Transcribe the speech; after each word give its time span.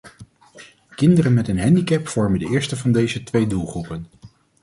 Kinderen 0.95 1.33
met 1.33 1.47
een 1.47 1.59
handicap 1.59 2.07
vormen 2.07 2.39
de 2.39 2.47
eerste 2.49 2.75
van 2.75 2.91
deze 2.91 3.23
twee 3.23 3.47
doelgroepen. 3.47 4.07